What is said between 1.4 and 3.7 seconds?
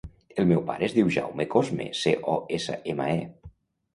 Cosme: ce, o, essa, ema, e.